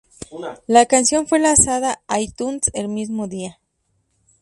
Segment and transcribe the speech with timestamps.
[0.65, 3.59] La canción fue lanzada a iTunes el mismo día.